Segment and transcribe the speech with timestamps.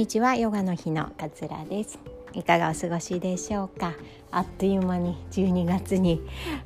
[0.00, 1.98] にちはヨガの日のかつらです。
[2.32, 3.92] いかがお過ごしでしょうか？
[4.30, 6.22] あっという間に12月に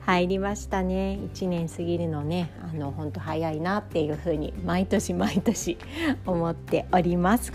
[0.06, 1.18] 入りましたね。
[1.34, 5.76] 1年過ぎるのねあの本当早いなっていう風に毎年毎年
[6.24, 7.52] 思っております、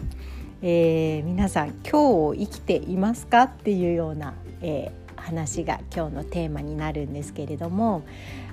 [0.61, 3.43] えー、皆さん今日を生きていますか？
[3.43, 8.03] っていうような、えー、話が今日のテーマになるんですけれども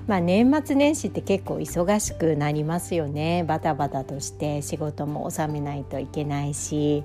[0.07, 3.43] まあ、年末年始って結構忙しくなりますよね。
[3.45, 7.03] バタバタとして仕事も納めないといけないし、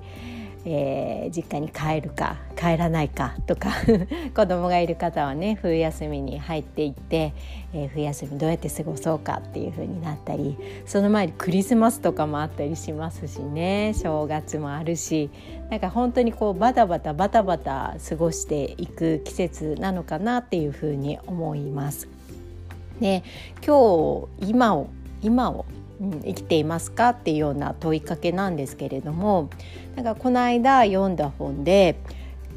[0.65, 3.71] えー、実家に帰るか帰らないかとか
[4.33, 7.33] 子供がいる方はね冬休みに入っていって、
[7.73, 15.29] えー、冬休みどうやって過ごそうかっていう風になったりその前にクリスマスとかもあったりしますしね正月もあるし
[15.69, 22.07] なんか本当にこうバタバタバタバタ過ごしていく季節なのかなっていう風に思います。
[23.01, 23.23] で
[23.65, 24.87] 今日今を
[25.23, 25.65] 今を、
[26.01, 29.49] うん、生きていますかっていうような問いかけなんですけれども
[29.95, 31.95] なんかこの間読んだ本で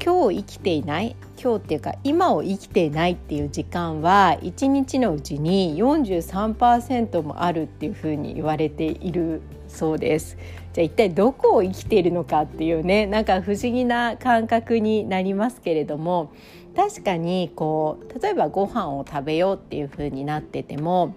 [0.03, 10.37] 今日生きていない今日っていうか今を生きていないっていう時間は1日のうちに43%もあるっていうふうに言われているそうです。
[10.73, 16.31] じゃあ一体どこを生きているのかっていうねなんか不思議な感覚になりますけれども
[16.75, 21.15] 確かにこう例えばご飯を食べようっていう風になってても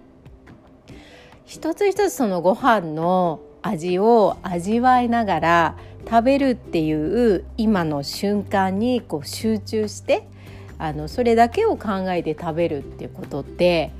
[1.51, 5.77] 一つ一つそのご飯の味を味わいながら
[6.09, 10.25] 食べるっていう今の瞬間にこう集中して
[10.77, 13.91] あのそれだけを考えて食べるっていうことって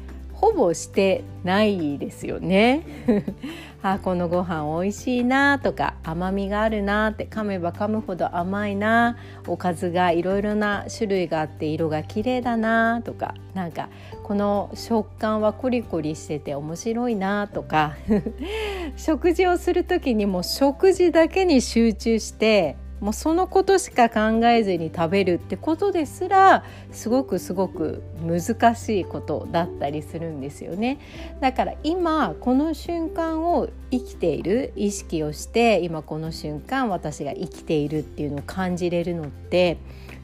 [0.42, 2.82] ほぼしてないですよね。
[3.84, 9.18] あこのご飯おいしいなとか甘みがあるなって噛めば噛むほど甘いな
[9.48, 13.90] おかずがいろいろな種類があって色が綺麗だなとかなんか
[14.24, 17.96] この食感はコリコリしてて面白いなとか
[18.98, 31.00] 食事をする時にも食事だけに集中してもうそのことしか考えずに食べるってことですらすごくすごく難しいことだったりするんですよね。
[31.40, 39.80] だから今この瞬間を生きている意識をして今この瞬間私が生きているっていうのを感じれるのって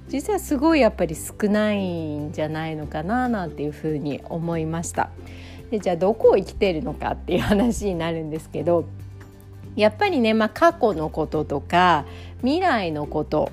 [0.07, 5.09] 実はすごいやっぱり少ないんじゃないのかななんていうふうに思いました。
[5.71, 8.85] でじゃあどこを生きているのかっていう話になるんですけど
[9.77, 12.03] やっぱりね、まあ、過去のこととか
[12.41, 13.51] 未来のこと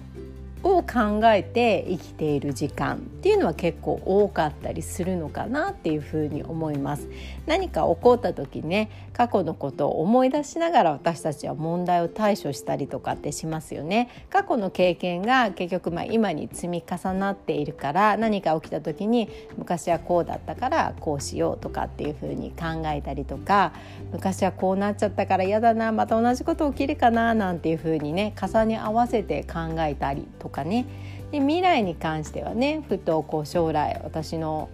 [0.64, 7.08] を考えて生きている時間っていうのは結構多かったりするのかなっていうふうに思います。
[7.46, 14.08] 何か起こった時ね過去のことを思い出しながら私たちは問題を対処したりとかってしますよね。
[14.30, 23.72] 過去の経験が結局まあ今に積み重なっているから何か起きた時に昔はこうだったからこうしようとかっていうふうに考えたりとか
[24.12, 30.86] 昔はこうなっちゃったから嫌だなまた同じこと起きるかななんていうふうにね重ね合わせて考えたりとかかね。
[31.32, 34.68] で未来に関してはねふとこう将来私の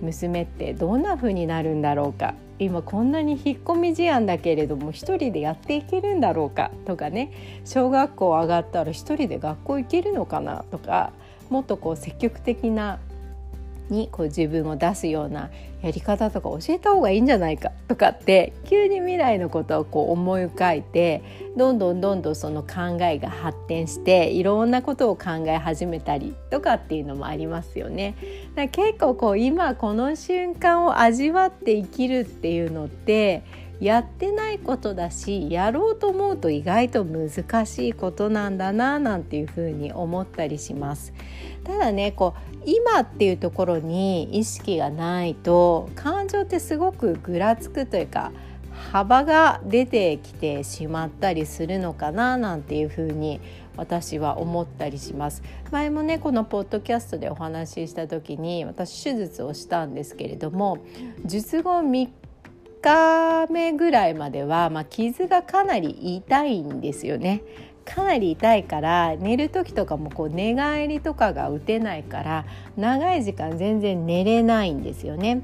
[0.00, 2.34] 娘ってどんな風になるんだろうか。
[2.58, 6.70] 今こんなに引っ込み思案だけれども一人でやっていけるんだろうか。
[6.86, 7.32] とかね。
[7.64, 10.64] 小学校上がったら一人で学校行けるのかな。
[10.70, 11.12] とか
[11.50, 12.98] もっとこう積極的な
[13.88, 15.50] にこう自分を出すような
[15.82, 21.22] やり方とか教えた方がいいんじゃないかとかって急に未来のことをこう思い浮かいて
[21.56, 28.14] どんどんどんどんその考えが発展していろんなことを考え始めたりとかっていうのもありますよね。
[28.54, 33.42] だ結構こう今この瞬間を味わって生きるっていうのって
[33.82, 41.12] やってないことだしやろうと思うと意外と難しいことなんだななんていうふうに思ったりします。
[41.64, 48.30] ただねこう今っていうところに意識がないと感情ってすごくぐらつくというか
[48.72, 53.40] 幅が出てきてしまったりするのかななんていうふうに
[53.76, 60.78] 私は思ったりします前もねこのポッドキャストでお話しした時に私手術をしたんですけれども
[61.24, 62.21] 術後3
[62.82, 67.42] 日目ぐらいまでは、まあ、傷がかなり痛いんですよね。
[67.84, 72.44] かなり痛いから寝る時とかもこう寝返りとかが打てないから
[72.76, 75.42] 長い時間全然寝れないんですよね。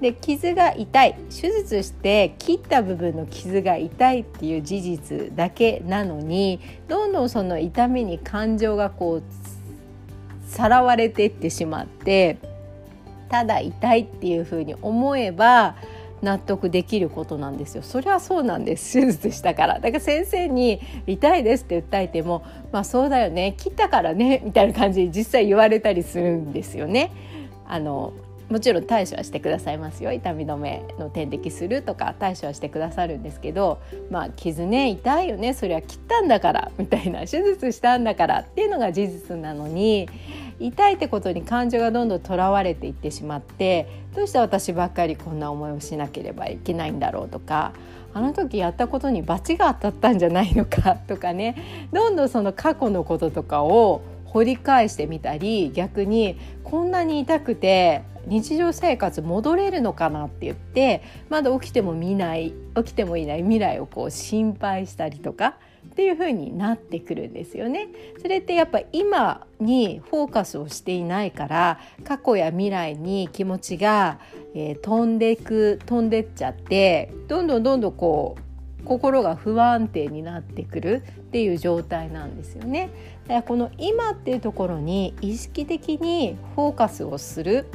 [0.00, 9.22] で傷が痛い手術して切った部分の傷が痛いっていう事実だけなのにどんどんその痛みに感情がこう
[10.46, 12.38] さらわれていってしまって
[13.30, 15.76] ただ痛いっていうふうに思えば
[16.24, 17.82] 納得できることなんですよ。
[17.82, 19.00] それはそうなんです。
[19.00, 19.74] 手術したから。
[19.74, 22.42] だから先生に「痛いです」って訴えても
[22.72, 23.54] 「まあそうだよね。
[23.56, 27.12] 切ったからね」みたいな感じで実際言われたりするんですよね。
[27.66, 28.12] あの
[28.50, 30.12] もちろん対処はしてくださいますよ。
[30.12, 33.78] 痛み止めの点滴するとか対処はしてくださるんですけど
[34.10, 35.54] まあ傷ね痛いよね。
[35.54, 40.08] それは切ったんだからみたいな手術したんだからっていうのが事実なのに
[40.60, 47.72] 痛いってことに感情がどんどんとらわれていってしまってどうして私ばっかりこんな思いをしなければいけないんだろうとか
[48.12, 51.56] あの時やったことに罰が当たったんじゃないのか とかね
[51.92, 65.56] どんどんその過去のこととかを掘り返してみたり逆にこんなに痛くて日常生活戻れるのかなって言ってまだ起きても見ない起きてもいない未来をこう心配したりとか
[65.94, 67.86] っていう風になってくるんですよね。
[68.20, 74.18] それってやっぱ今にフォーカスをしていないから過去や未来に気持ちが、
[74.56, 82.90] えー、飛んでいく飛んでっちゃってどんどんどんどんこう心が不安定になってくるっていう状態なんですよね。
[83.22, 87.66] だからこの今っていうところに意識的にフォーカスをする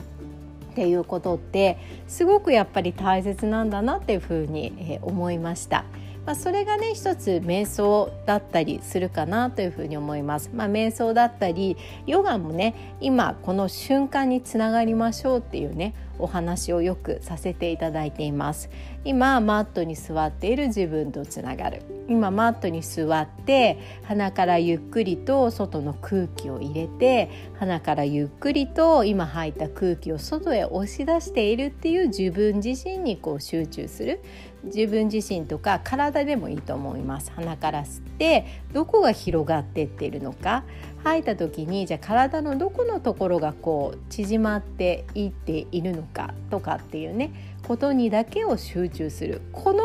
[0.71, 1.77] っていうことって
[2.09, 5.85] すごくやっぱり大切なんだなっていうふうに思いました。
[6.29, 10.51] まあ、それがね一つ瞑想だったりするかなというふうに思います。
[10.53, 18.69] まあ、瞑想だったりヨガもね今この瞬間につながりましょうっていうねお話をよくさせていただいています。
[19.03, 21.81] 今マットに座っている自分とつながる。
[22.07, 27.29] 今マットに座って鼻からゆっくりと外の空気を入れて
[27.59, 34.21] 鼻からゆっくりと今吐いた空気を外へ押し出しているっていう自分自身にこう集中する。
[34.63, 37.31] 自分自身とか体でもいいと思います。
[37.31, 40.63] 鼻から吸ってどこが広がってっているのか。
[41.03, 47.31] 吐いた時にじゃあ体のどこのところがこう縮まっていっているのかとかっていうね
[47.67, 49.41] ことにだけを集中する。
[49.51, 49.83] この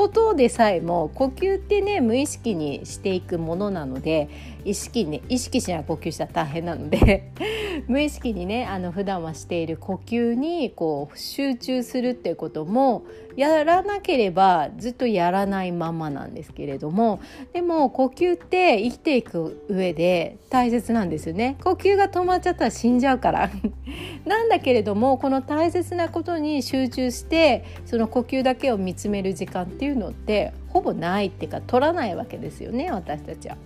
[0.00, 4.30] ことでさえも呼吸ってね無意識にしていくものなので
[4.64, 7.30] 意識ね意識しない呼吸したら大変なので
[7.86, 13.02] 無意識にねあの普段はしている呼吸にこう集中するっていうことも
[13.36, 17.20] やらなければずっとやらないままなんですけれども
[17.52, 21.56] でも呼吸って生きていく上で大切なんですよね。
[21.62, 23.50] 呼吸が止まっちゃったら死んじゃうから。
[24.26, 33.56] なんだけれどもこの大切なことに集中してその呼吸だけを見つめる時間っていううのってほぼないっていうか取らないわけですよね私たちは。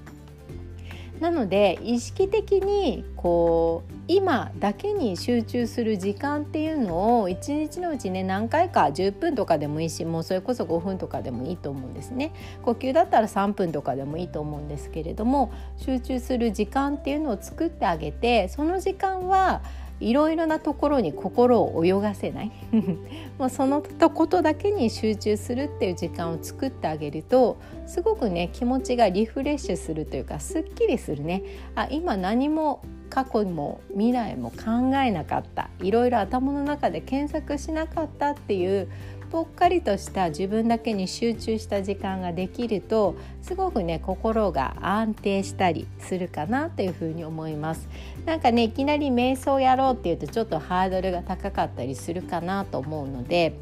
[1.21, 12.33] なので意識的にこう今だけに集中する時間っていうのを一日のうちね何回か10分とかでもいいしもうそれこそ5分とかでもいいと思うんですね
[12.63, 19.63] 呼吸だったら3分とかでもいいと思うんですけれども集中する時間っていうのを作ってあげてその時間は
[20.05, 22.53] いろいろなところに心を泳がせない。
[23.39, 27.57] もうそのことだけに集中するっていう時間を作ってあげると
[27.87, 31.43] すごくね気持ちがリフレッシュするというかすっきりするね。
[31.75, 35.71] あ今何も過去も未来も考えなかった。
[35.81, 38.89] いろいろ頭の中で検索しなかったっていう
[39.35, 47.89] ぽっかりとした自分だけに集中した時間ができるとすごくね心が安定したりするかなというふうに思います
[48.27, 53.57] なんかねいきなり瞑想やろうっていうとちょっとハードルが高かったりするかなと思うので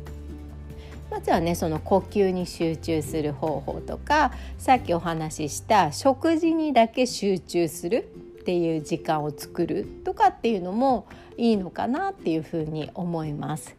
[1.11, 8.11] まずはねその呼吸に集中する方法とかさっきお話しした食事にだけ集中する
[8.43, 11.07] っていう時間を作るとかっていうのも
[11.39, 13.75] いいのかなっていうふうに思います。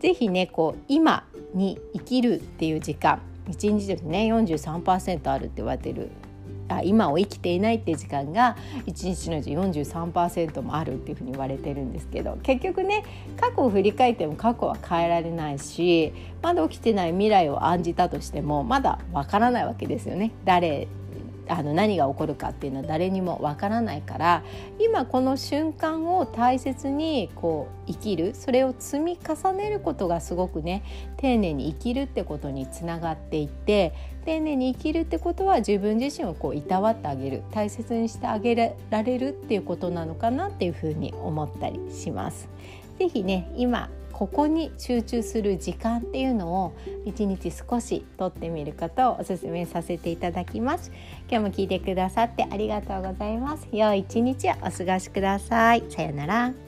[0.00, 1.24] ぜひねこう今
[1.54, 6.10] に生きるっていう時間1日でね43%あるって言われてる
[6.68, 13.04] あ今を生きていないって時間が1日のうち43%もあるっていうふうに言われてるんですけど結局ね
[13.40, 16.12] 過去を振り返っても過去は変えられないし
[16.42, 20.32] まだ起きてない未来を案じたとしてもまだわからないわけですよね。
[20.44, 20.88] 誰
[21.48, 24.42] あの何が起こるかっていうのは誰にもわからないから
[24.78, 30.84] 今この瞬間を大切にこう生きるそれを積み重ねることがすごくね
[31.16, 42.48] 丁寧に生きるってことにつながっていって丁寧に生きるってことは自分自身をこういたわってあげる大切にしてあげられるっていうことなのかなっていうふうに思ったりします。
[42.98, 46.72] ぜひね今ここに集中する時間っていうのを
[47.04, 50.90] 一日少しとってみることをお勧めさせていただきます。
[51.30, 53.68] 今日も聞いてくださってありがとうございます。
[53.70, 55.84] 良い一日をお過ごしください。
[55.88, 56.67] さようなら。